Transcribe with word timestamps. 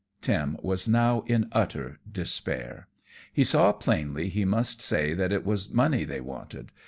Tim 0.19 0.57
was 0.63 0.87
now 0.87 1.21
in 1.27 1.47
utter 1.51 1.99
despair. 2.11 2.87
He 3.31 3.43
saw 3.43 3.71
plainly 3.71 4.29
he 4.29 4.45
must 4.45 4.81
say 4.81 5.13
that 5.13 5.31
it 5.31 5.45
was 5.45 5.69
money 5.71 6.05
they 6.05 6.21
wanted. 6.21 6.71